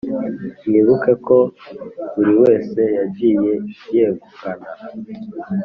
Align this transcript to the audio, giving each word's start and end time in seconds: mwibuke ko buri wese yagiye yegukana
mwibuke 0.67 1.11
ko 1.25 1.37
buri 2.13 2.33
wese 2.43 2.81
yagiye 2.97 3.53
yegukana 3.93 4.67